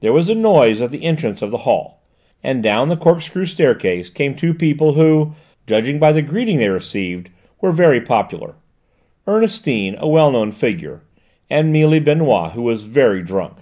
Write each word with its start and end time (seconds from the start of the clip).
There 0.00 0.12
was 0.12 0.28
a 0.28 0.34
noise 0.34 0.82
at 0.82 0.90
the 0.90 1.04
entrance 1.04 1.40
of 1.40 1.52
the 1.52 1.58
hall, 1.58 2.02
and 2.42 2.60
down 2.60 2.88
the 2.88 2.96
corkscrew 2.96 3.46
staircase 3.46 4.10
came 4.10 4.34
two 4.34 4.52
people 4.52 4.94
who, 4.94 5.34
judging 5.64 6.00
by 6.00 6.10
the 6.10 6.22
greeting 6.22 6.56
they 6.56 6.68
received, 6.70 7.30
were 7.60 7.70
very 7.70 8.00
popular: 8.00 8.56
Ernestine, 9.28 9.94
a 10.00 10.08
well 10.08 10.32
known 10.32 10.50
figure, 10.50 11.04
and 11.48 11.70
Mealy 11.70 12.00
Benoît, 12.00 12.50
who 12.50 12.62
was 12.62 12.82
very 12.82 13.22
drunk. 13.22 13.58